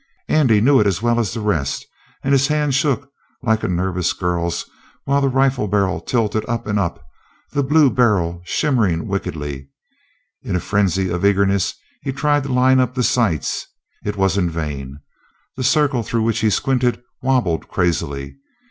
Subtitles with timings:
[0.27, 1.85] Andy knew it as well as the rest,
[2.23, 3.11] and his hand shook
[3.43, 4.67] like a nervous girl's,
[5.03, 7.03] while the rifle barrel tilted up and up,
[7.51, 9.69] the blue barrel shimmering wickedly.
[10.41, 13.67] In a frenzy of eagerness he tried to line up the sights.
[14.03, 14.99] It was in vain.
[15.55, 18.37] The circle through which he squinted wobbled crazily.